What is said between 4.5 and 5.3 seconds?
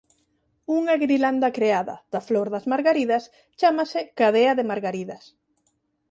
de margaridas.